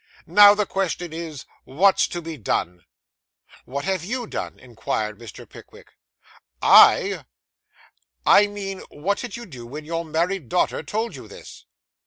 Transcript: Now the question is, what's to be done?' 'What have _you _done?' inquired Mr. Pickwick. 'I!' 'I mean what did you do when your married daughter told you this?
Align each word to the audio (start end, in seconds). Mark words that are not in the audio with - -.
Now 0.25 0.55
the 0.55 0.65
question 0.65 1.13
is, 1.13 1.45
what's 1.63 2.07
to 2.07 2.23
be 2.23 2.35
done?' 2.35 2.81
'What 3.65 3.85
have 3.85 4.01
_you 4.01 4.25
_done?' 4.27 4.57
inquired 4.57 5.19
Mr. 5.19 5.47
Pickwick. 5.47 5.89
'I!' 6.59 7.23
'I 8.25 8.47
mean 8.47 8.79
what 8.89 9.19
did 9.19 9.37
you 9.37 9.45
do 9.45 9.67
when 9.67 9.85
your 9.85 10.03
married 10.03 10.49
daughter 10.49 10.81
told 10.81 11.15
you 11.15 11.27
this? 11.27 11.65